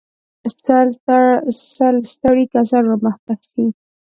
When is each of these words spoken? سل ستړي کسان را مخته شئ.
سل 1.73 1.95
ستړي 2.13 2.45
کسان 2.53 2.83
را 2.89 2.97
مخته 3.05 3.33
شئ. 3.47 3.65